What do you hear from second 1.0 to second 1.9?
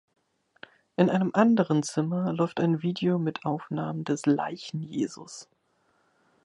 einem anderen